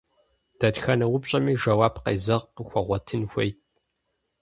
Дэтхэнэ 0.59 1.05
упщӏэми 1.15 1.53
жэуап 1.61 1.95
къезэгъ 2.03 2.45
къыхуэгъуэтын 2.55 3.21
хуейт. 3.31 3.57